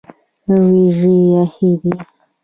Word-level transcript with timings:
وریژې 0.49 1.17
پخې 1.33 1.67
دي. 1.81 1.93